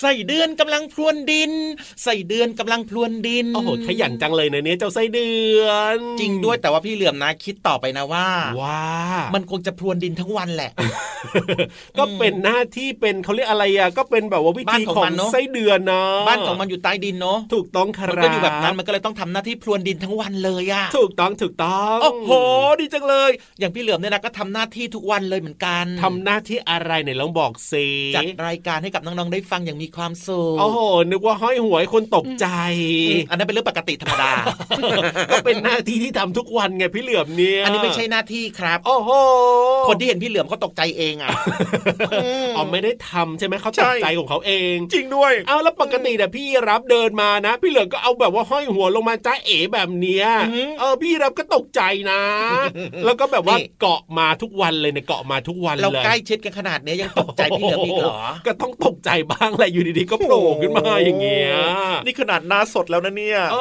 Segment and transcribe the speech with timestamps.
[0.00, 1.52] ใส่เดือนกำลังพรวนดิน
[2.04, 5.30] ใส่เดือนกำลังพรวนดิน โอ้โห ขยันจังเลยนะเนี่ยเจ้าไส้เดื
[5.64, 8.26] อน จริงด้วยแต่ว่าพี่เหลื่อมนะคิดต่อไปนะว่า
[8.62, 8.82] ว้า
[9.34, 10.70] มันคงจะพรวนดินทั้งวันแหละ
[11.98, 22.30] ก็เป็นหน้าที่เป็นเขาเรียกอะไรอะก็เป็นแบบว่าวิธีบ้านของของมันเนอะไส้เดือนนะบ้านของมันอยู่ใต้ดินเนาะถูกต้องคมันรับก็อยู่แบบนั้นมันก็เลยต้องทำหน้าที่พรวนดินทั้งวันเลยอะถูกต้องถูกต้องโอ้โห
[22.80, 30.78] ดีจังเลย อย่างพี่เหลือมเนี่ยนะก็ทำหน้าที่ทุกวันเลยเหมือนกันทำหน้าที่อะไรไหนลองบอกสิจัดรายการให้กับน้องๆได้ฟังอย่างมีความสุขโอ้โห
[31.10, 32.46] นึกว่าห้อยหัวให้คนตกใจ
[33.10, 34.30] อืมอันนั้นเป็นเรื่องปกติธรรมดา
[35.30, 39.10] ก็เป็นหน้าที่ที่ทำทุกวันไงพี่เหลือมเนี่ยอันนี้ไม่ใช่หน้าที่ครับ โอ้โห
[39.88, 41.30] คนที่เห็นพี่เหลือมเขาตกใจเองอะ
[42.56, 52.20] อ๋อไม่ได้ทำใช่ไหมเขาใช่ตกใจของเขาเอง จริงด้วยเอาแล้วปกติเนี่ยพี่รับเดินมานะ พี่เหลือมก็เอาแบบว่าห้อยหัวลงมาจ้าเอ๋แบบเนี้ยอือหือเออพี่รับก็ตกใจนะ
[53.04, 61.52] แล้วก็แบบว่านี่เกาะมาทุกวันเลยเนี่ยเกาะมาทุกวันเลยเราใกล้ชิดกันขนาดเนี้ยยังตกใจพี่เหลือมอีกเหรอก็ต้องตกใจบ้างแหละอยู่ดีๆก็โผล่ขึ้นมาอย่างเงี้ย
[62.04, 63.56] นี่ขนาดหน้าสดแล้วนะเนี่ยเอ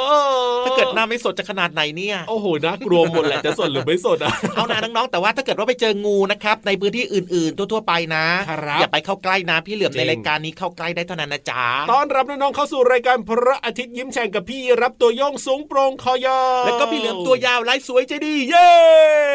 [0.59, 18.69] อถ้าเกิดหน้าไม่สดจะขนาดไหนเนี่ย โอ้โหน่ากลัวหมดแหละจะสดหรือไม่สดอะเอานะน้องๆแต่ว่าถ้าเกิดว่าไปเจองูนะครับในพื้นที่อื่นๆ ทั่วๆไปนะครับอย่าไปเข้าใกล้นะพี่เหลือมจริในรายการนี้เข้าใกล้ได้เท่านั้นนะจ๊ะต้อนรับน้องๆเข้าสู่รายการพระอาทิตย์ยิ้มแฉ่งกับพี่ยีราฟตัวโย่งสูงโปร่งคอยาวแล้วก็พี่เหลือมตัวยาวลายสวยใจดีเย้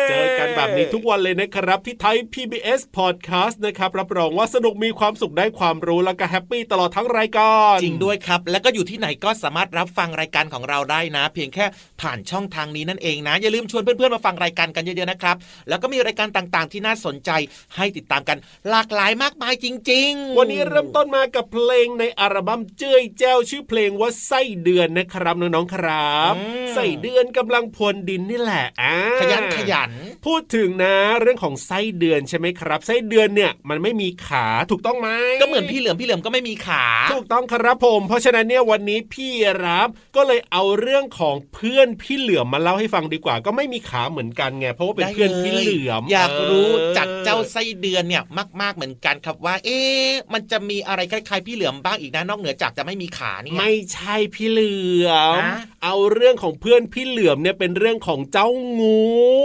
[0.09, 11.65] เจอกันแบบนี้ทุกวันเลยนะครับที่ Thai PBS Podcast นะครับรับรองว่าสนุกมีความสุขได้ความรู้แล้วก็ happy ตลอดทั้งรายการ จริงด้วยครับ แล้วก็อยู่ที่ไหนก็สามารถรับฟังรายการของเราได้นะ เพียงแค่
[12.01, 15.37] ผ่านช่องทางนี้นั่นเองนะ อย่าลืมชวนเพื่อนๆมาฟังรายการกันเยอะๆนะครับ
[15.69, 17.31] แล้วก็มีรายการต่างๆ ที่น่าสนใจ
[17.77, 18.39] ให้ติดตามกัน
[18.71, 29.91] หลากหลายมากมายจริง ๆ วันนี้เริ่มต้นมากับเพลงในอัลบั้มเจ้ยแจ้วชื่อเพลงว่าไส้เดือนนะครับน้องๆครับอืมไส้เดือนกำลังพรวนดินนี่แหละอ่าขยันขยัน
[30.27, 35.09] พูดถึงนะเรื่องของไส้เดือนใช่ไหมครับ ไส้เดือนเนี่ยมันไม่มีขาถูกต้องไหม
[35.41, 39.31] ก็เหมือนพี่เหลือมพี่เหลือมก็ไม่มีขาถูกต้องครับผม เพราะฉะนั้นเนี่ยวันนี้พี่
[39.65, 48.23] รับก็เลยเอาเรื่องของเพื่อนพี่เหลือมมาเล่าให้ฟังดีกว่า ก็ไม่มีขาเหมือนกันไงเพราะว่าเป็นได้เพื่อนลพี่เหลือมอยากรู้ออจักเจ้าไส้เดือนเนี่ย
[48.61, 54.75] มาก ๆเหมือนกันครับว่า เอ๊ะมันจะมีอะไรคล้ายๆพี่เหลือมบ้างอีกนะนอกเหนือจากจะไม่มีขาเนี่ยไม่ใช่พี่เหลื
[55.07, 58.49] อมฮะเอาเรื่องของเพื่อนพี่เหลือมเนี่ยเป็นเรื่องของเจ้า
[58.81, 59.03] งู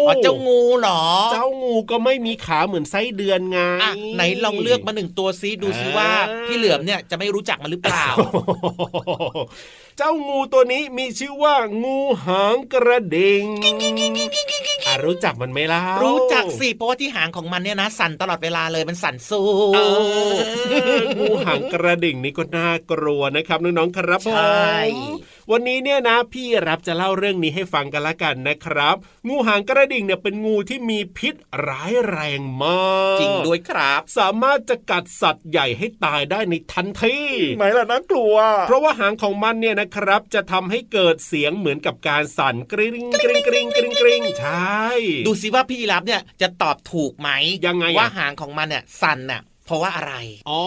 [0.08, 8.06] อ๋อเจ้างูเหรอ เจ้างูก็ไม่มีขาเหมือนไส้เดือนไงอะไหนลองเลือกมาหนึ่งตัวซิดูซิว่าอ่าพี่เหลือมเนี่ยจะไม่รู้จักมันหรือเปล่า
[9.98, 13.46] เจ้างูตัวนี้มีชื่อว่างูหางกระดิ่ง
[14.88, 19.80] อะรู้จักมันไหมล่ะ รู้จักสิเพราะว่าที่หางของมันเนี่ยนะ สั่นตลอดเวลาเลยมันสั่นสู้เอ
[20.34, 20.38] อ
[21.20, 24.76] งูหางกระดิ่งนี่ก็น่ากลัวนะครับน้องๆครับผมใช่
[25.52, 28.96] วันนี้เนี่ยนะ พี่รับจะเล่าเรื่องนี้ให้ฟังกันละกันนะครับ
[29.28, 31.36] งูหางกระดิ่งเนี่ยเป็นงูที่มีพิษ
[31.68, 32.80] ร้ายแรงมา
[33.18, 37.18] กจริงด้วยครับ สามารถจะกัดสัตว์ใหญ่ให้ตายได้ในทันที
[37.58, 38.36] ไหมล่ะน่ากลัว
[38.68, 44.86] เพราะว่าหางของมันเนี่ยนะครับ จะทำให้เกิดเสียงเหมือนกับการสั่นกริ๊งกริ๊งกริ๊งกริ๊งกริ๊งใช่
[45.28, 47.30] ดูซิว่าพี่ยีราฟเนี่ยจะตอบถูกไหม
[47.66, 50.14] ยังไงอะว่าหางของมันเนี่ยสั่นน่ะ เพราะว่าอะไร
[50.50, 50.64] อ๋อ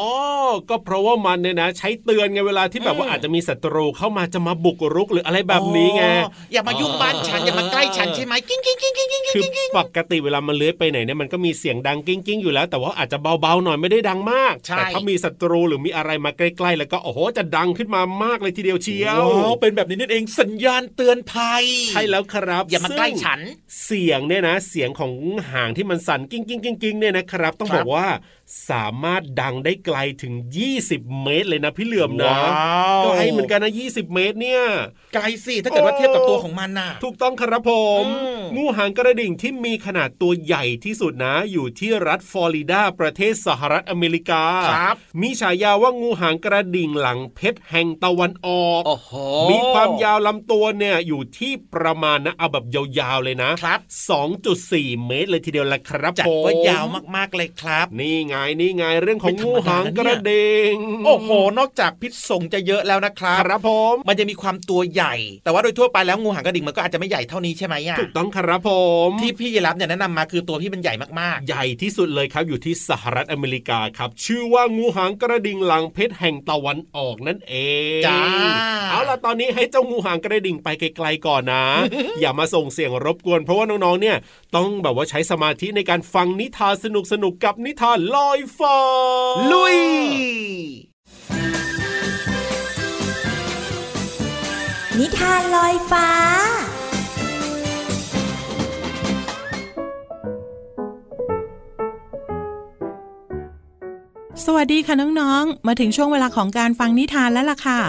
[0.69, 23.41] ก็เพราะว่ามันเนี่ยนะ ใช้เตือนไงเวลาที่แบบว่าอืมอาจจะมีศัตรูเข้ามาจะมาบุกรุกหรืออะไรแบบนี้ไงอ๋ออย่ามายุ่งบ้านฉันอย่ามาใกล้ฉันใช่ไหมกิ้งกิ้งกิ้งกิ้งกิ้งคือกิ้งกิ้งปกติเวลามันเลื้อยไปไหนเนี่ยมันก็มีเสียงดังกิ้งกิ้งอยู่แล้ว แต่ว่าอาจจะเบาๆหน่อยไม่ได้ดังมากใช่แต่ถ้ามีศัตรูหรือมีอะไรมาใกล้ๆ แล้วก็โอ้โหจะดังขึ้นมามากเลยทีเดียวเชียวว้าวเป็นแบบนี้นั่นเองสัญญาณเตือนภัย ใช่แล้วครับ อย่ามาใกล้ซึ่งฉัน
[23.85, 25.13] เสียงเนี่ยนะ เสียงของ
[25.51, 28.07] หางที่มันสั่นกิ้งกิ้งกิ้งกิ้งเนี่ยนะครับ ต้องครับบอกว่า
[28.71, 30.35] สามารถดังได้ไกลถึง
[30.79, 34.63] 20 เมตรเลยนะพี่เหลือมนะว้าวไกลเหมือนกันนะ20 เมตรเนี่ย
[35.15, 49.13] ไกลสิถ้าเกิดว่าเทียบกับตัวของมันน่ะ ถูกต้องครับผมอืมงูหางกระดิ่งที่มีขนาดตัวใหญ่ที่สุดนะ อยู่ที่รัฐฟลอริดาประเทศสหรัฐอเมริกาครับมีฉายาว่างูหางกระดิ่งหลังเพชรแห่งตะวันออกโอ้โห
[49.51, 53.81] มีความยาวลำตัวเนี่ยอยู่ที่ประมาณนะเอาแบบยาวๆเลยนะครับ
[54.43, 56.85] 2.4 เมตรเลยทีเดียวละครับจัดผมว่ายาว
[57.17, 60.77] มากๆเลยครับ นี่ไงนี่ไงเรื่องของไม่ธรงูรมดาหางนะเนี่ยกระดิ่ง
[61.07, 65.15] โอ้โห นอกจากพิษสงจะเยอะแล้วนะครับครับผมมันจะมีความตัวใหญ่
[65.45, 68.71] แต่ว่าโดยทั่วไปแล้วงูหางกระดิ่งมันก็อาจจะไม่ใหญ่เท่านี้ใช่ไหมอะถูกต้องครับผ
[69.07, 77.55] มที่พี่ยีรับเนี่ยแนะนำมาคือตัวที่มันใหญ่มากใหญ่ที่สุดเลยครับอยู่ที่สหรัฐอเมริกาครับ ชื่อว่างูหางกระดิ่งหลังเพชรแห่งตะวันออกนั่นเอ
[77.99, 78.21] งจ้า
[78.91, 81.65] เอาล่ะตอนนี้ให้เจ้างูหางกระดิ่งไปไกลๆก่อนนะ
[82.21, 84.17] อย่ามาส่งเสียงรบกวน เพราะว่าน้องๆเนี่ย
[84.57, 89.77] ต้องแบบว่าใช้สมาธิในการฟังนิทานสนุกๆกับนิทานลอยฟ้าๆลุย
[94.99, 96.09] นิทานลอยฟ้า
[104.47, 107.81] สวัสดีค่ะน้องๆ มาถึงช่วงเวลาของการฟังนิทานแล้วล่ะค่ะ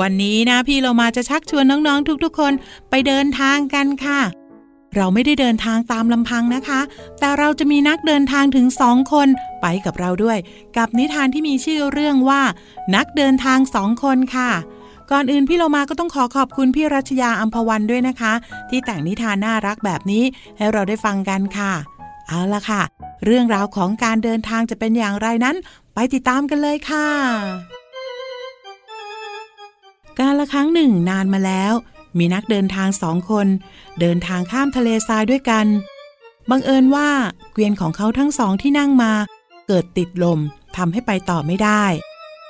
[0.00, 2.52] วันนี้นะพี่เรามาจะชักชวนน้องๆทุกๆคน
[2.90, 4.20] ไปเดินทางกันค่ะ
[4.98, 6.80] เราไม่ได้เดินทางตามลำพังนะคะ
[7.20, 9.28] แต่เราจะมีนักเดินทางถึงสองคน
[9.60, 10.38] ไปกับเราด้วย
[10.76, 12.42] กับนิทานที่มีชื่อเรื่องว่า
[12.94, 14.50] นักเดินทางสองคนค่ะ
[15.10, 18.32] ก่อนอื่นพี่เรามาก็ต้องขอขอบคุณพี่รัชยาอัมพวันด้วยนะคะ
[18.70, 20.24] ที่แต่งนิทานน่ารักแบบนี้
[20.56, 21.72] ให้เราได้ฟังกันค่ะ
[22.28, 22.82] เอาละค่ะ
[23.24, 25.56] เรื่องราวของการเดินทางจะเป็นอย่างไรนั้น
[25.94, 27.08] ไปติดตามกันเลยค่ะ
[30.18, 31.74] การละครั้งหนึ่งนานมาแล้ว
[32.18, 33.46] มีนักเดินทางสองคน
[34.00, 35.66] เดินทางข้ามทะเลทรายด้วยกัน
[36.50, 37.08] บังเอิญว่า
[37.52, 39.12] เกวียนของเขาทั้งสองที่นั่งมา
[39.66, 40.38] เกิดติดลม
[40.76, 41.84] ทำให้ไปต่อไม่ได้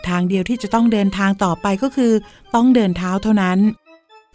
[0.08, 2.12] ทางเดียวที่จะต้องเดินทางต่อไปก็คือ
[2.54, 3.58] ต้องเดินเท้าเท่านั้น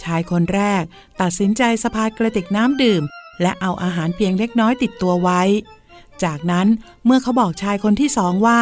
[0.03, 0.83] ชายคนแรก
[1.21, 3.03] ตัดสินใจสะพายกระติกน้ำดื่ม
[3.41, 5.41] และเอาอาหารเพียงเล็กน้อยติดตัวไว้
[6.23, 6.67] จากนั้น
[7.05, 8.59] เมื่อเขาบอกชายคนที่สองว่า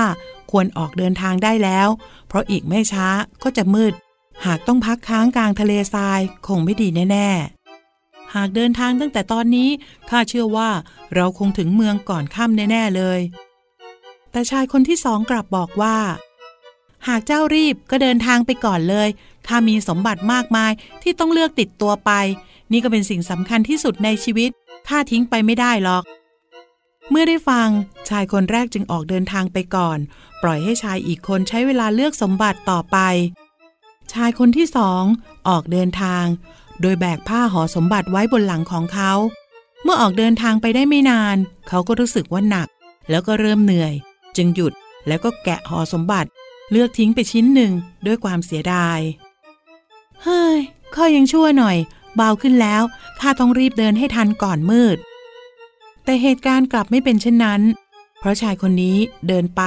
[0.51, 1.87] ควรออกเดินทางได้แล้ว
[2.27, 3.07] เพราะอีกไม่ช้า
[3.43, 3.93] ก็จะมืด
[4.45, 7.29] หากต้องพักค้างกลางทะเลทรายคงไม่ดีแน่
[7.81, 9.69] ๆ หากเดินทางตั้งแต่ตอนนี้
[10.09, 10.69] ข้าเชื่อว่า
[11.15, 13.19] เราคงถึงเมืองก่อนค่ำแน่ ๆ เลย
[14.31, 15.97] แต่ชายคนที่สองกลับบอกว่า
[17.07, 19.09] หากเจ้ารีบก็เดินทางไปก่อนเลย
[19.47, 20.71] ข้ามีสมบัติมากมาย
[21.03, 22.11] ที่ต้องเลือกติดตัวไป
[22.71, 24.49] นี่ก็เป็นสิ่งสำคัญที่สุดในชีวิต
[24.87, 26.03] ข้าทิ้งไปไม่ได้หรอก
[27.09, 27.67] เมื่อได้ฟัง
[28.09, 29.97] ชายคนแรกจึงออกเดินทางไปก่อน
[30.43, 32.97] ปล่อยให้ชายอีกคนใช้เวลาเลือกสมบัติต่อไป
[34.13, 35.03] ชายคนที่สอง
[35.47, 36.25] ออกเดินทาง
[36.81, 39.11] โดยแบกผ้าห่อสมบัติไว้บนหลังของเขา
[39.83, 41.37] เมื่อออกเดินทางไปได้ไม่นาน
[41.67, 42.67] เขาก็รู้สึกว่าหนัก
[43.09, 43.93] แล้วก็เริ่มเหนื่อย
[44.35, 44.73] จึงหยุด
[45.07, 46.29] แล้วก็แกะห่อสมบัติ
[46.71, 47.71] เลือกทิ้งไปชิ้นหนึ่ง
[48.05, 48.99] ด้วยความเสียดาย
[50.23, 50.59] เฮ้ย
[50.95, 51.77] ข้อยังชั่วหน่อย
[52.15, 52.81] เบาขึ้นแล้ว
[53.19, 54.97] ข้าต้องรีบเดินให้ทันก่อนมืด
[56.03, 57.61] แต่เหตุการณ์กลับไม่เป็นเช่นนั้น
[58.21, 58.97] เพราะชายคนนี้
[59.27, 59.61] เดินไป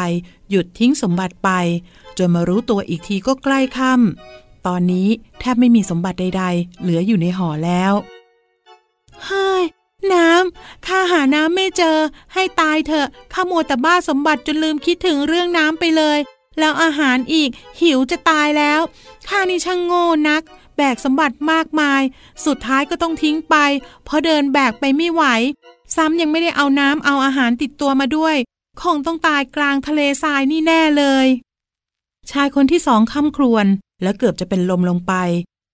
[0.50, 1.50] หยุดทิ้งสมบัติไป
[2.18, 5.08] จนมารู้ตัวอีกทีก็ใกล้ค่ำตอนนี้
[5.40, 7.92] แทบไม่มีสมบัติใด ๆ เหลืออยู่ในห่อแล้ว
[9.24, 9.64] เฮ้ย
[10.12, 11.96] น้ำข้าหาน้ำไม่เจอ
[12.34, 16.18] ให้ตายเถอะข้ามัวแต่บ้าสมบัติจนลืมคิดถึงเรื่องน้ำไปเลย
[16.58, 18.80] แล้วอาหารอีกหิวจะตายแล้ว
[19.28, 20.42] ข้านี่ช่างโง่นัก
[20.76, 22.02] แบกสมบัติมากมาย
[22.46, 23.56] สุดท้ายก็ต้องทิ้งไป
[24.04, 25.24] เพราะเดินแบกไปไม่ไหว
[25.96, 28.36] ซ้ำยังไม่ได้เอาน้ำเอาอาหารติดตัวมาด้วย
[28.82, 31.26] คงต้องตายกลางทะเลทรายนี่แน่เลย
[32.30, 33.66] ชายคนที่สองคำครวญ
[34.02, 35.12] และเกือบจะเป็นลมลงไป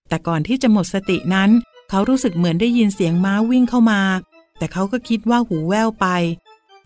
[0.09, 1.51] แต่ก่อนที่จะหมดสตินั้น
[1.91, 4.03] เขารู้สึกเหมือนได้ยินเสียงม้าวิ่งเข้ามา
[4.59, 6.07] แต่เขาก็คิดว่าหูแว่วไป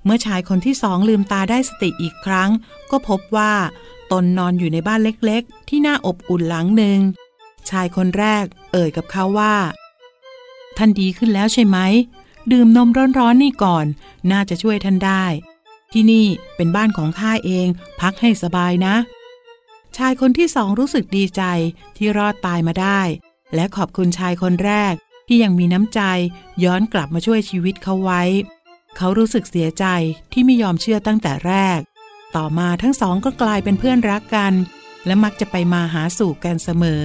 [0.05, 2.51] เมื่อชายคนที่สองลืมตาได้สติอีกครั้ง
[2.91, 3.53] ก็พบว่า
[4.13, 6.99] ตนนอนอยู่ในบ้านเล็กๆ ที่น่าอบอุ่นหลังหนึ่ง
[7.71, 9.55] ชายคนแรก เอ่ยกับเขาว่า
[10.77, 11.79] ท่านดีขึ้นแล้วใช่ไหม
[12.53, 13.87] ดื่มนมร้อนๆนี่ก่อน
[14.33, 15.25] น่าจะช่วยท่านได้
[15.93, 17.67] ที่นี่เป็นบ้านของข้าเอง
[18.01, 18.97] พักให้สบายนะ
[19.97, 21.43] ชายคนที่สองรู้สึกดีใจ
[21.97, 23.01] ที่รอดตายมาได้
[23.55, 24.95] และขอบคุณชายคนแรก
[25.29, 26.01] ที่ยังมีน้ำใจ
[26.65, 28.23] ย้อนกลับมาช่วยชีวิตเขาไว้
[28.97, 29.85] เขารู้สึกเสียใจ
[30.33, 31.81] ที่ไม่ยอมเชื่อตั้งแต่แรก
[32.37, 34.53] ต่อมาทั้งสองก็กลายเป็นเพื่อนรักกัน
[35.07, 37.05] และมักจะไปมาหาสู่กันเสมอ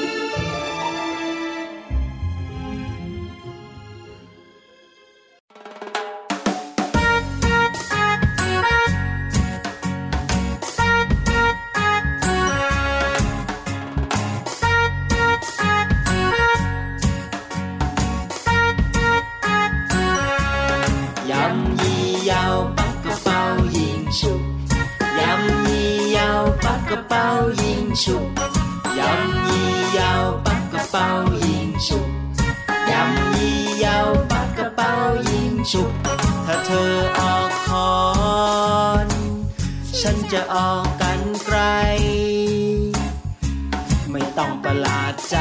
[27.90, 28.06] 包烟树，
[28.94, 29.00] 任
[29.48, 29.50] 意
[29.96, 30.00] 又
[30.44, 30.98] 不个包
[31.42, 31.44] 烟
[31.86, 31.88] 树，
[32.86, 32.92] 任
[33.40, 33.86] 意又
[34.28, 34.82] 不个包
[35.28, 35.74] 烟树。
[36.46, 37.92] ถ้าเธอออกคอ
[39.06, 39.08] น
[40.00, 41.58] ฉันจะออกกันไกล
[44.10, 45.36] ไม่ต้องประหลาดใจ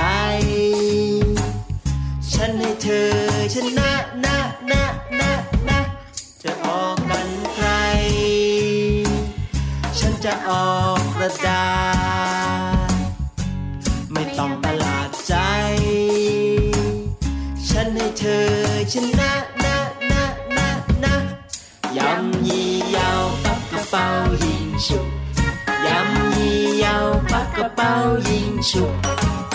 [2.32, 3.12] ฉันให้เธอ
[3.54, 3.92] ชนะ
[4.26, 4.38] นะ
[4.72, 4.84] นะ
[5.20, 5.32] นะ
[5.70, 5.80] นะ
[6.44, 7.68] จะออกกันใคร
[10.00, 11.79] ฉันจะออกกระดาษ
[23.91, 23.99] 包
[24.41, 24.97] 英雄，
[25.85, 27.83] 杨一要八个包
[28.19, 28.89] 英雄，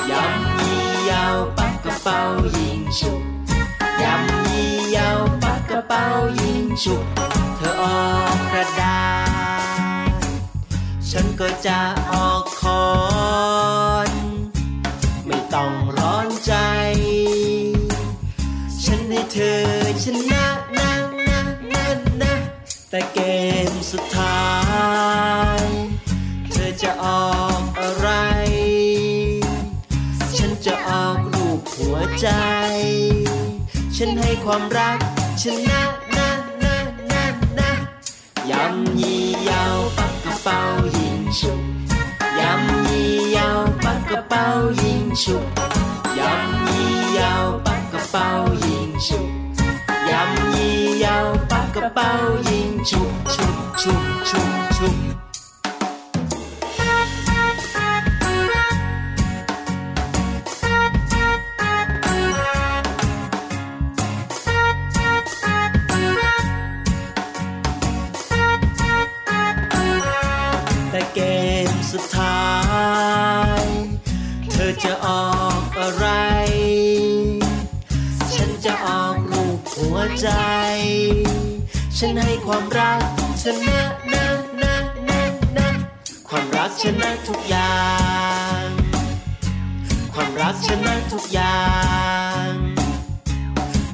[0.10, 0.14] 杨
[0.60, 2.12] 一要八个包
[2.54, 3.10] 英雄，
[4.02, 4.06] 杨
[4.52, 5.96] 一要八个包
[6.44, 6.98] 英雄，
[7.58, 9.02] เธอออกกระดา
[10.10, 10.22] ษ
[11.10, 11.80] ฉันก็จะ
[12.12, 12.84] ออกคอ
[14.10, 14.12] น
[15.26, 16.54] ไม่ต้องร้อนใจ
[18.84, 19.62] ฉันให้เธอ
[20.04, 20.46] ชนะ
[22.90, 23.20] แต่เก
[23.70, 24.46] มสุดท้า
[25.60, 25.62] ย
[26.52, 28.10] เธอจะออกอะไร
[30.38, 32.28] ฉันจะออกรูปหัวใจ
[33.96, 34.98] ฉันให้ความรัก
[35.42, 35.82] ชนะ
[36.18, 36.30] นะ
[36.64, 36.78] นะ
[37.12, 37.26] นะ
[37.60, 37.72] นะ
[38.50, 40.60] ยำยี่ยาวปักกระเป๋า
[40.98, 41.60] ยิงฉุบ
[42.40, 44.46] ยำยี่ยาวปักกระเป๋า
[44.84, 45.46] ยิงฉุบ
[46.20, 48.28] ยำยี่ยาวปักกระเป๋า
[48.66, 49.35] ยิงฉุบ
[54.36, 54.98] ฉุบฉุบ
[56.80, 69.26] ฉุบ
[70.92, 71.20] แต่เก
[71.68, 72.42] มสุดท้า
[73.62, 73.64] ย
[74.52, 76.08] เธอจะออกอะไร
[78.34, 80.30] ฉันจะออกรูปหัวใจ
[81.98, 83.02] ฉันให้ความรัก
[83.42, 84.05] ชนะนะนะนะนะ
[86.46, 87.76] ความรักชนะทุกอย่า
[88.62, 88.66] ง
[90.14, 91.62] ความรักชนะทุกอย่า
[92.48, 92.50] ง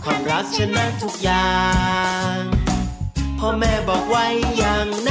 [0.03, 1.51] ความรักชนะทุกอย่า
[2.33, 2.37] ง
[3.39, 4.25] พ่อแม่บอกไว้
[4.57, 5.10] อย่างนั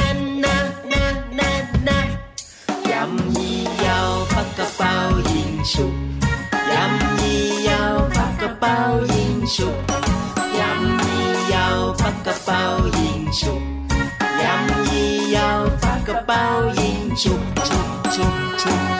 [17.21, 17.29] 啾
[17.63, 17.75] 啾
[18.09, 18.23] 啾
[18.57, 18.90] 啾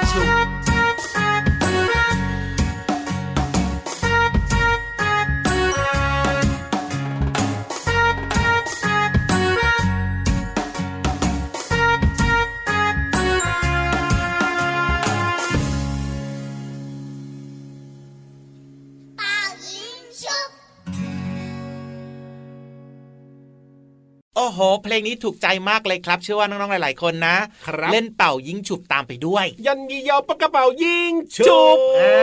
[24.92, 27.36] ลงนี้ถูกใจมากเลยครับ เชื่อว่าน้องๆหลาย ๆ คนนะ
[27.68, 32.20] ครับเล่นเป่ายิงฉุบตามไปด้วย ยันยียาวปากกระเป๋ายิงชุบอ่า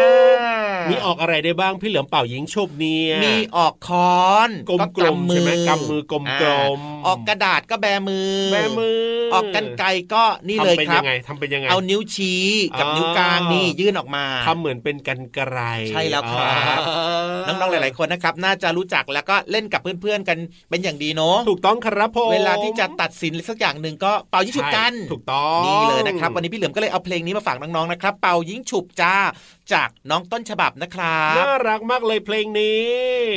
[0.90, 4.50] มีออกอะไรได้บ้างพี่เหลือมเป่ายิงชุบเนี่ยมีออกคอน
[4.96, 6.58] กลมๆใช่ไหมกำมือกลมๆอ่า
[7.06, 9.00] ออกกระดาษก็แบมือแบมือ
[9.34, 12.44] ออกกันไกรก็นี่เลยทำเป็นครัยับงไงทำเป็นยังไงเอานิ้วชี้
[12.78, 15.58] กับอ๋อนิ้วกลางนี่ยื่นออกมาทำเหมือนเป็นกันไกร
[15.90, 16.92] ใช่แล้วครับอ๋
[17.50, 20.38] อน้องๆหลาย ๆคนนะครับ น่าจะรู้จักแล้วก็เล่นกับเพื่อนๆกัน
[20.70, 29.14] เป็นอย่างดีเนาะถูกต้องครับผมเวลาที่จะตัดสินสักอย่างหนึ่งก็เป่ายิงฉุบกันใช่ถูกต้องนี่เลยนะครับวันนี้พี่เหลือมก็เลยเอาเพลงนี้มาฝากน้องๆนะครับ เป่ายิงฉุบจ้า
[29.72, 32.86] จากน้องต้นฉบับนะครับน่ารักมากเลยเพลงนี้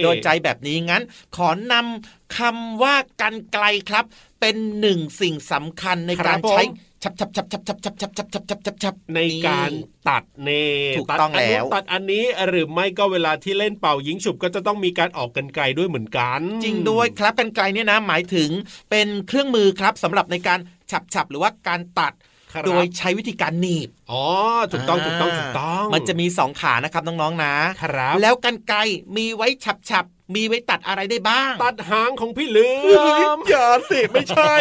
[0.04, 1.04] โดนใจแบบนี้งั้น
[1.36, 4.06] ขอนำคำว่ากันไกลครับ
[4.40, 6.64] เป็นหนึ่งสิ่งสำคัญในการใช้
[7.04, 9.72] ชับชับชับชับชับชับชับชับชับชับชับชับในการ
[10.10, 10.50] ตัดเน
[10.98, 18.50] ถูกต้องแล้วตัดอันนี้หรือไม่ก็เวลาที่เล่นเป่ายิงฉุบก็จะต้องมีการออกกันไกลด้วยเหมือนกัน จริงด้วยครับกันไกลเนี่ยนะหมายถึง
[18.90, 20.60] เป็นเครื่องมือครับสำหรับในการ
[20.92, 22.14] ฉับฉับหรือว่าการตัด
[22.66, 24.24] โดยใช้วิธีการหนีบ อ๋อ
[24.72, 27.54] ถูกต้อง ถูกต้อง ถูกต้อง มันจะมีสองขานะครับน้องๆนะ
[27.84, 28.74] ครับ แล้วกันไก
[29.18, 29.48] มีไว้
[29.90, 30.06] ฉับ
[30.36, 33.00] มีไว้ตัดอะไรได้บ้าง ตัดหางของพี่เหลือ
[33.36, 34.54] มอย่าสิไม่ใช่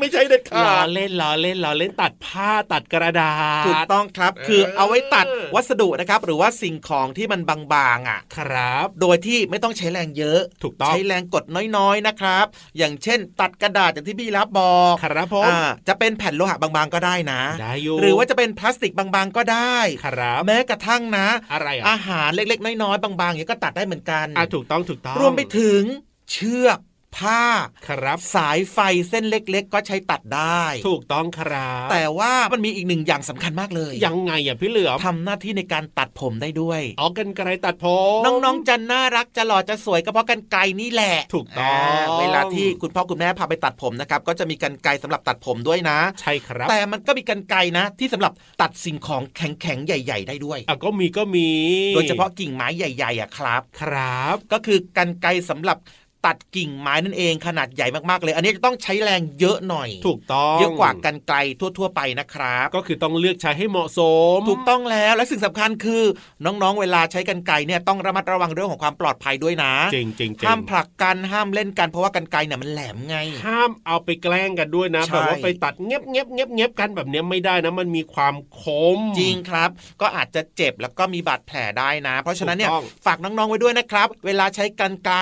[0.00, 11.44] ไม่ใช่เด็ดขาดเล่นเล่นเล่นเล่นตัดผ้าตัดกระดาษถูกต้องครับ คือเอาไว้ตัดวัสดุนะครับ หรือว่าสิ่งของที่มันบางๆอะ ครับ โดยที่ไม่ต้องใช้แรงเยอะ ถูกต้องใช้แรงกด
[11.76, 12.46] น้อยๆนะครับ
[12.78, 15.50] อย่างเช่น ตัดกระดาษอย่างที่พี่รับบอกครับผม
[15.88, 25.82] จะเป็นแผ่นโลหะบางๆก็ได้นะได้อยู่หรือว่าจะเป็นพลาสติกบางๆก็ได้ครับแม้กระทั่งนะ อะไรอาหารเล็กๆ น้อยๆบางๆอย่างก็ตัดได้เหมือนกันอะถูกต้องถูกต้องรวมไปถึง
[26.30, 26.78] เชือก
[27.16, 27.42] ผ้า
[27.88, 28.78] ครับสายไฟ
[29.08, 37.86] เส้นเล็ก ๆ ก็ใช้ตัดได้ ถูกต้องครับ แต่ว่ามันมีอีกหนึ่งอย่างสำคัญมากเลย ยังไงอะพี่เหลือมทำหน้าที่ในการตัดผมได้ด้วยอ๋อกันไกลตัดผ
[38.18, 51.48] มน้องๆจะน่ารักจะหล่อจะสวยก็เพราะกันไกลนี่แหละ ถูกต้องเวลาที่คุณพ่อคุณแม่พาไปตัดผมนะครับก็จะมีกันไกลสำหรับตัดผมด้วยนะ ใช่ครับ แต่มันก็มีกันไกลนะ ที่สำหรับตัดสิ่งของแข็งๆใหญ่ ๆ ได้ด้วยอะก็มีก็มี
[51.94, 55.78] โดยเฉพาะกิ่งไม้ใหญ่ๆอะครับ ครับ ก็คือกันไกลสำหรับ
[56.26, 61.36] ตัดกิ่งไม้นั่นเองขนาดใหญ่มากๆเลย อันนี้จะต้องใช้แรงเยอะหน่อย ถูกต้องเยอะกว่ากันไกล
[61.78, 64.00] ทั่ว ๆ ไปนะครับ ก็คือต้องเลือกใช้ให้เหมาะส
[64.36, 66.02] ม ถูกต้องแล้วและสิ่งสำคัญคือ
[66.44, 73.16] น้องๆ เวลาใช้กันไกลเนี่ยต้องระมัดระวังเรื่องของความปลอดภัยด้วยนะจริงจริงห้ามผลักกันห้ามเล่นกันเพราะว่ากันไกลเนี่ยมันแหลมไง
[73.46, 78.62] ห้ามเอาไปแกล้งกันด้วยนะแบบว่าไปตัดเงียบเงียบเงียบเงียบกันแบบนี้ไม่ได้นะมันมีความค
[78.96, 82.70] มจริงครับ ก็อาจจะเจ็บแล้วก็มีบาดแผลได้นะ เพราะฉะนั้นเนี่ย
[83.06, 85.18] ฝากน้องๆไว้ด้วยนะครับ เวลาใช้กันไกล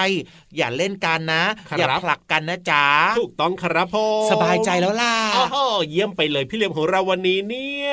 [0.56, 1.44] อย่าเล่นนกันนะ
[1.78, 2.84] อย่าผลักกันนะจ๊ะ
[3.18, 7.92] ถูกต้องครับพ่อสบายใจแล้วล่ะโอ้เยี่ยมไปเลยพี่เลี้ยมของเราวันนี้เนี่ย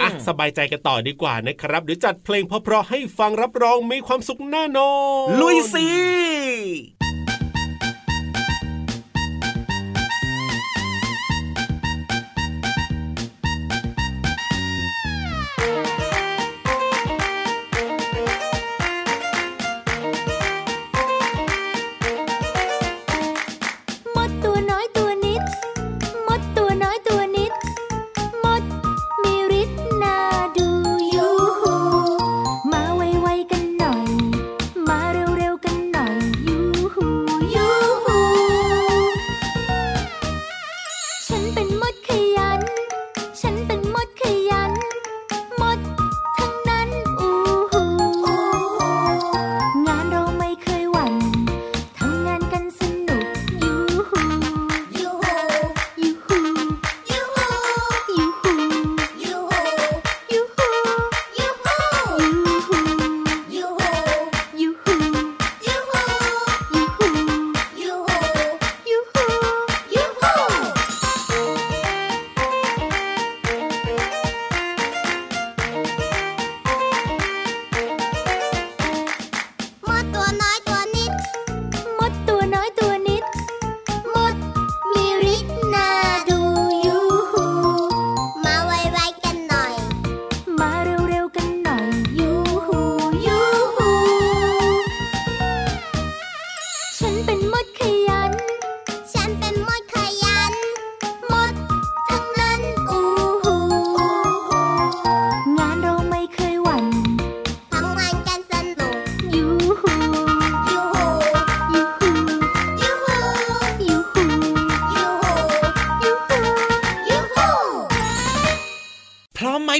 [0.00, 4.92] อะสบายใจกันต่อดีกว่านะครับเดี๋ยวจัดเพลงเพราะๆให้ฟังรับรองมีความสุขแน่นอ
[5.24, 5.88] นลุยสิ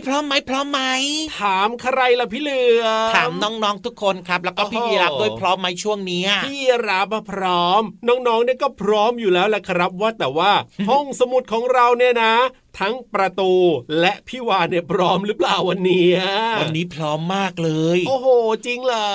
[0.07, 10.53] พร้อมไหมพร้อมไหมพร้อมไหมถามใครล่ะพี่เหลือมถามน้องๆทุกคนครับ แล้วก็พี่โอ้โหยีรับด้วยพร้อมไหมช่วงเนี้ยพี่รับมาพร้อม น้องๆเนี่ยก็พร้อมอยู่แล้วแหละครับว่าแต่ว่า
[10.89, 12.35] ห้องสมุดของเราเนี่ยนะ
[12.79, 13.53] ทั้งประตู
[14.01, 16.07] และพี่วานเนี่ยพร้อมหรือเปล่าวันนี้
[16.61, 18.29] วันนี้พร้อมมากเลย โอ้โห
[18.67, 19.11] จริงเหรอ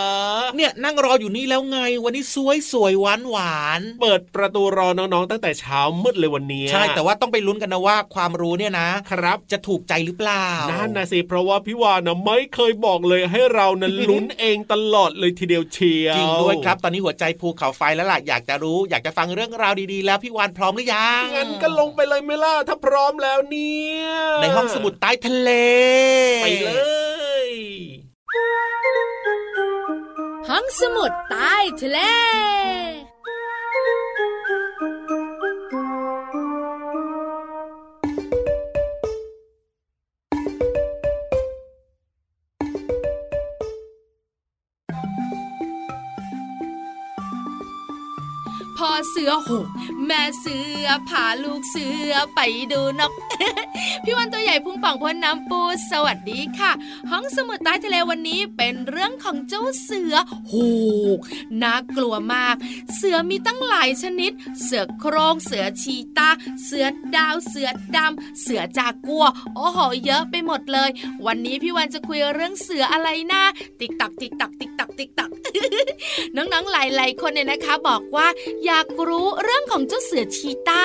[0.56, 24.05] เนี่ยนั่งรออยู่นี่แล้วไง วันนี้สวยสวยหวานหวานเปิดประตูรอน้องๆ ตั้งแต่เช้ามืดเลยวันนี้ ใช่แต่ว่าต้องไปลุ้นกันนะว่าความรู้เนี่ยนะครับ จะถูกใจหรือเปล่านั่นนะสิเพราะว่าพี่วานนะไม่เคยบอกเลยให้เรานั้นลุ้นเองตลอดเลยทีเดียวเชียวจริงด้วยครับ ตอนนี้หัวใจภูเขาไฟแล้วล่ะอยากจะรู้ อยากจะฟังเรื่องราวดีๆ แล้วพี่วานพร้อมหรือยังงั้นก็ลงไปเลยไหม่ล่ะถ้าพร้อมแล้วเนี่ย
[24.41, 25.49] ในห้องสมุดใต้ทะเล
[26.43, 26.71] ไปเล
[27.47, 27.49] ย
[30.49, 31.99] ห้องสมุดใต้ทะเล
[32.86, 33.05] ว
[48.77, 49.67] พ่อเสือหก
[50.08, 52.39] แม่เสือพาลูกเสือไป
[52.72, 53.13] ดูนก
[54.04, 56.72] พี่วันตัวใหญ่พุงป่องพ้นน้ำปูสวัสดีค่ะ
[57.12, 60.15] ห้องสมุดใต้ทะเลวันนี้เป็นเรื่องของเจ้าเสือ
[60.48, 60.54] โห
[61.18, 61.20] ก
[61.62, 62.56] น่ากลัวมาก
[62.96, 64.32] เสือมีตั้งหลายชนิด
[64.63, 66.30] เสือโครงเสือชีตา
[66.65, 70.89] เสือดาว เสือดำ เสือจากัว โอ้โห เยอะไปหมดเลย
[71.26, 73.44] วันนี้พี่วันจะคุยเรื่องเสืออะไรนะ
[73.80, 75.32] ติ๊กตักติ๊กตักติ๊กตักติ๊กตัก
[76.36, 78.28] น้องๆหลายๆคนเนี่ยนะคะ บอกว่า
[78.65, 80.84] อยากรู้เรื่องของเจ้าเสือชีตา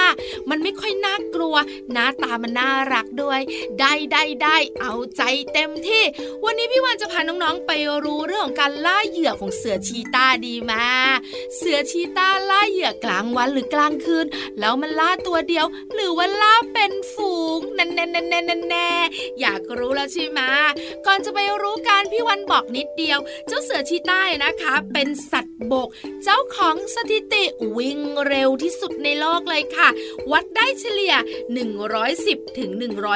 [0.51, 1.57] มันไม่ค่อยน่ากลัว
[1.93, 3.41] หน้าตามันน่ารักด้วย
[3.81, 6.05] ได้ได้ได้เอาใจเต็มที่
[6.45, 7.71] วันนี้พี่วันจะพาน้องๆไป
[8.05, 10.85] รู้เรื่องของการล่าเหยื่อของเสือชีตาดีมา
[11.57, 14.27] เสือชีตาล่าเหยื่อกลางวันหรือกลางคืน
[14.59, 18.91] แล้วมันล่าตัวเดียว หรือว่าล่าเป็นฝูงแน่แน่แน่แน่แน่แน่
[19.41, 20.41] อยากรู้แล้วใช่ไหม
[21.07, 23.19] ก่อนจะไปรู้การพี่วันบอกนิดเดียว
[23.49, 25.89] เจ้าเสือชีตานะคะ เป็นสัตว์บก
[26.23, 27.45] เจ้าของสถิติ
[27.77, 29.89] วิ่งเร็วที่สุดในโลกเลยค่ะ
[30.33, 31.15] วัดได้เฉลี่ย
[31.91, 32.71] 110ถึง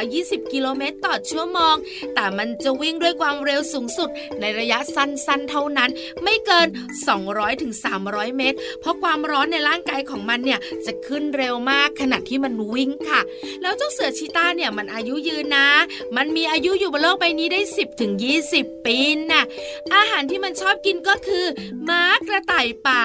[0.05, 1.75] 120 กิโลเมตรต่อชั่วโมง
[2.14, 4.09] แต่มันจะวิ่งด้วยความเร็วสูงสุด
[4.40, 5.90] ในระยะสั้นๆ เท่านั้น
[6.23, 6.68] ไม่เกิน
[7.14, 7.73] 200ถึง
[8.05, 13.20] 300 เมตร เพราะความร้อนในร่างกายของมันเนี่ยจะขึ้นเร็วมากขณะที่มันวิ่งค่ะ
[13.62, 15.66] แล้วเจ้าเสือชีตาเนี่ยมันอายุยืนนะ
[16.16, 18.12] มันมีอายุอยู่บนโลกใบนี้ได้ 10ถึง
[18.51, 18.99] 20 ปี
[19.33, 19.44] น่ะ
[19.94, 21.47] อาหารที่มันชอบกินก็คือ
[21.88, 23.03] ม้ากระต่ายป่า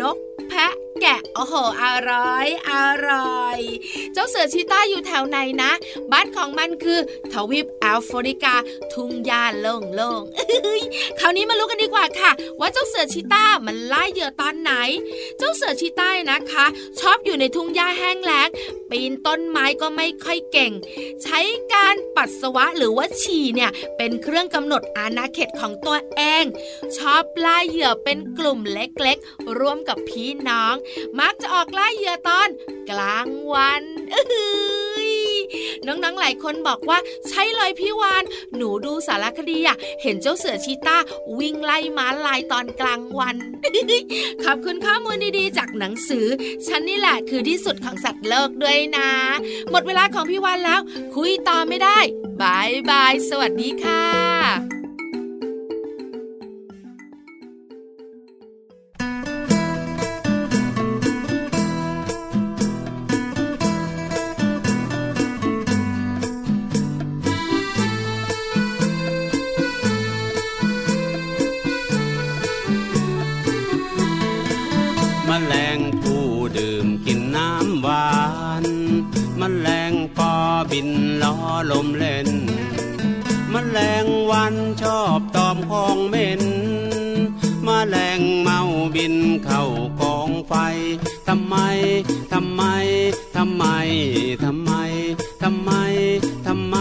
[0.00, 0.16] นก
[0.48, 2.72] แพะ แกะโอ้โหอร่อย อ
[3.08, 3.58] ร่อย
[4.12, 5.72] เจ้าเสือชีต้าอยู่แถวไหนนะ
[6.12, 6.98] บ้านของมันคือ
[7.32, 8.54] ทวีปแอฟริกา
[8.92, 14.72] ทุ่งหญ้าโล่งๆคราวนี้มารู้กันดีกว่าค่ะ ว่าเจ้าเสือชีต้ามันล่าเหยื่อตอนไหน
[15.38, 16.66] เจ้าเสือชีต้านะคะ
[17.00, 18.48] ชอบอยู่ในทุ่งหญ้าแห้งแล้ง
[18.90, 20.72] ปีนต้นไม้ก็ไม่ค่อยเก่ง
[21.22, 21.40] ใช้
[21.72, 26.44] การปัสสาวะหรือว่าฉี่เนี่ยเป็นเครื่องกำหนดอาณาเขตของตัวเอง
[26.96, 30.74] ชอบล่าเหยื่อเป็นกลุ่มเล็กๆ ร่วมกับพี่น้อง
[31.20, 32.48] มักจะออกล่าเหยื่อตอน
[32.90, 34.44] กลางวันอื้อหื
[34.98, 35.10] อ
[35.86, 36.98] น้องๆหลายคนบอกว่า
[37.28, 38.24] ใช่เลยพี่วาน
[38.56, 40.96] หนูดูสารคดีอะเห็นเจ้าเสือชีตา
[41.38, 43.36] วิ่งไล่ม้าลายตอนกลางวัน
[44.44, 46.26] ขอบคุณข้อมูลดีๆ จากหนังสือ
[46.66, 49.08] ฉันนี่แหละคือที่สุดของสัตว์โลกด้วยนะ
[49.70, 50.80] หมดเวลาของพี่วานแล้ว
[51.14, 51.98] คุยต่อไม่ได้
[52.42, 54.79] บายบายสวัสดีค่ะ
[91.28, 91.56] ทำไม
[92.32, 92.62] ทำไม
[93.36, 93.64] ทำไม
[94.44, 94.72] ทำไม
[95.42, 95.70] ทำไม
[96.46, 96.76] ทำไม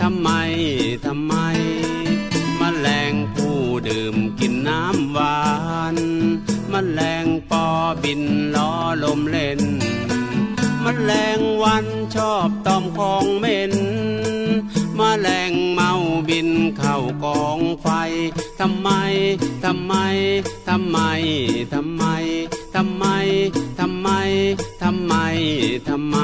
[0.00, 0.28] ทำไม
[1.06, 1.34] ทำไม
[2.60, 5.40] มแมลงผู้ดื่มกินน้ำหวา
[5.94, 5.96] น
[6.72, 7.66] มแมลงปอ
[8.02, 8.22] บิน
[8.54, 8.72] ล้อ
[9.04, 9.60] ลมเล่น
[10.84, 13.74] มแมลงวันชอบตอมของเหม็น
[14.98, 15.92] มแมลงเมา
[16.28, 17.88] บินเข้ากองไฟ
[18.60, 18.88] ทำไม
[19.64, 19.94] ทำไม
[20.68, 20.98] ทำไม
[21.72, 22.04] ทำไม
[22.74, 23.04] ทำไม
[23.78, 24.08] ทำไม
[24.82, 25.14] ทำไม
[25.88, 26.16] ทำไม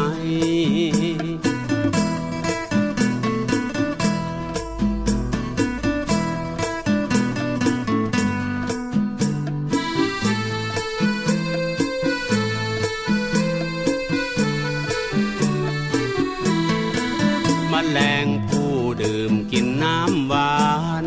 [17.73, 20.57] มแมลงผู้ดื่มกินน้ำหวา
[21.05, 21.07] น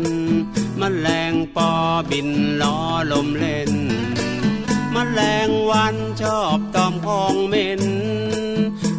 [0.80, 1.70] มแมลงปอ
[2.10, 2.28] บิน
[2.62, 2.76] ล้อ
[3.12, 3.72] ลมเล่น
[5.00, 7.82] มแมลงวันชอบตอมของเหม็น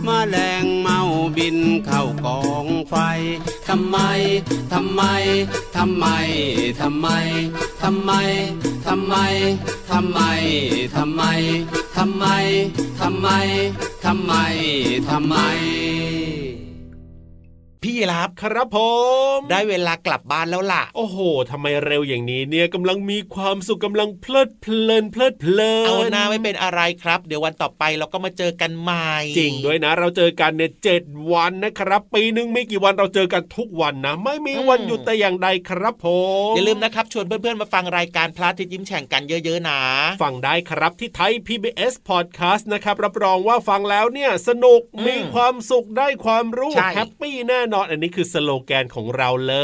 [0.07, 0.99] มแมลงเมา
[1.37, 2.95] บินเข้ากองไฟ
[3.67, 3.97] ทำไม
[4.73, 5.01] ทำไม
[5.75, 6.05] ทำไม
[6.81, 7.01] ทำไม
[7.83, 8.11] ทำไม
[8.87, 9.15] ทำไม
[9.89, 10.19] ทำไม
[10.97, 11.23] ทำไม
[11.97, 12.25] ทำไม
[12.99, 13.29] ทำไม
[14.03, 14.33] ทำไม
[15.09, 15.35] ทำไม
[17.85, 18.77] พี่ยีรับครับผ
[19.37, 21.17] ม ได้เวลากลับบ้านแล้วล่ะ โอ้โห
[21.51, 36.07] ทำไมเร็วอย่างนี้เนี่ยกำลังมีความสุขกำลังเพลิดเพลินเพลิดเพลินเอาหน้าไม่เป็นอะไรครับ เดี๋ยววันต่อไปเราก็มาเจอกันใหม่ จริงด้วยนะ เราเจอกันเนี่ยเจ็ดวันนะครับ ปีหนึ่งไม่กี่วันเราเจอกันทุกวันนะ ไม่มีวันหยุดแต่อย่างใดครับผ
[36.51, 39.79] มอย่าลืมนะครับชวนเพื่อนๆมาฟังรายการพระอาทิตย์ยิ้มแฉ่งกันเยอะๆนะ
[40.23, 49.55] ฟังได้ครับที่ Thai PBS Podcast นะครับรับรองว่าฟังแล้วเนี่ยสนุกอืมมีความสุขได้ความรู้ใช่ happy แน่นอนอันนี้คือสโลแกนของเราเล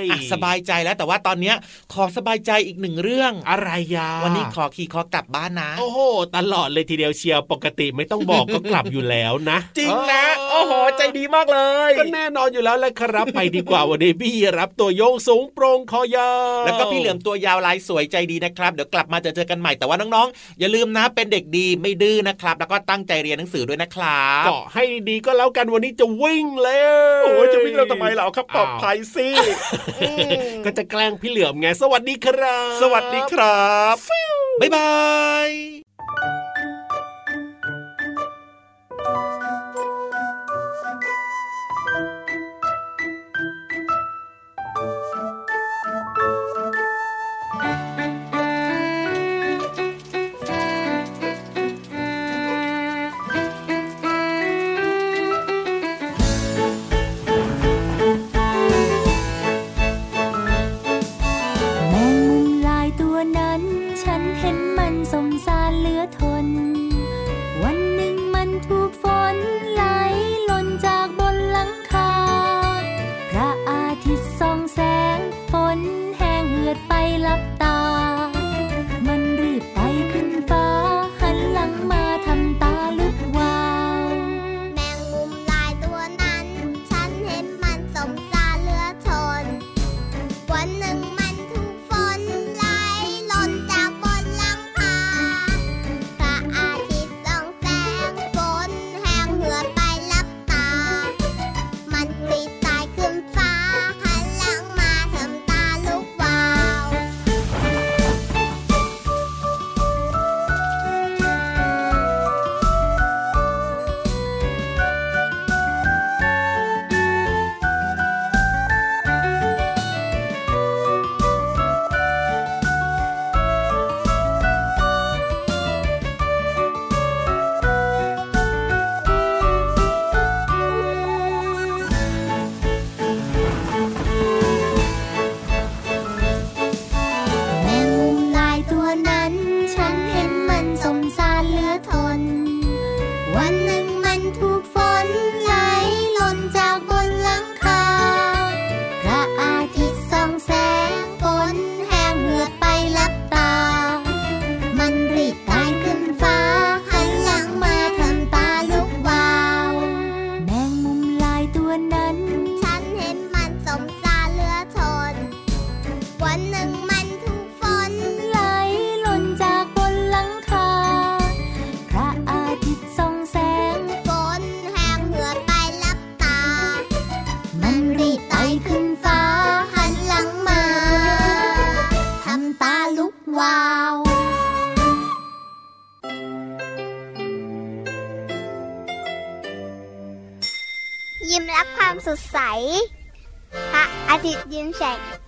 [0.00, 1.56] ยอะสบายใจแล้วแต่ว่าตอนเนี้ย
[1.92, 5.98] ขอสบายใจอีกหนึ่งเรื่องอะไรยาวันนี้ขอขี่คอกลับบ้านนะ โอ้โห
[6.36, 26.70] ตลอดเลยทีเดียวเชียวปกติไม่ต้องบอกก็กลับอยู่แล้วนะ จริงนะโอ้โหใจดีมากเลยก็แน่นอนอยู่แล้วแหละครับไปดีกว่าวันนี้พี่ยีราฟตัวโย่งสูงโปร่งคอยาวแล้วก็พี่เหลือมตัวยาวลายสวยใจดีนะครับ เดี๋ยวกลับมาเจอเจอกันใหม่แต่ว่าน้องๆ อย่าลืมนะเป็นเด็กดีไม่ดื้อนะครับ แล้วก็ตั้งใจเรียนหนังสือด้วยนะครับเกาะให้ดีๆก็แล้วกันวันนี้จะวิ่งเล
[27.20, 29.28] ยโอ้ยจะวิ่งเราทำไมเราครับปลอดภัยสิ
[30.64, 33.96] ก็จะแกล้งพี่เหลือมไง สวัสดีครับ สวัสดีครับ
[34.60, 34.90] บ๊ายบา
[35.48, 35.85] ย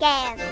[0.09, 0.48] ยิ้